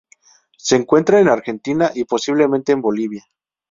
[0.57, 3.23] Se encuentra en Argentina y, posiblemente en Bolivia.